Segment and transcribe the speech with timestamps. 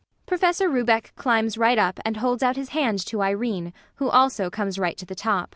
[0.25, 4.79] [PROFESSOR RUBEK climbs right up and holds out his hand to IRENE, who also comes
[4.79, 5.47] right to the top.